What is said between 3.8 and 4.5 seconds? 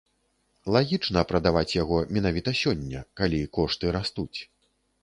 растуць.